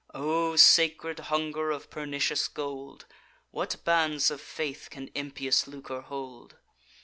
O 0.15 0.55
sacred 0.55 1.19
hunger 1.19 1.69
of 1.69 1.91
pernicious 1.91 2.47
gold! 2.47 3.05
What 3.51 3.75
bands 3.85 4.31
of 4.31 4.41
faith 4.41 4.87
can 4.89 5.11
impious 5.13 5.67
lucre 5.67 6.01
hold? 6.01 6.57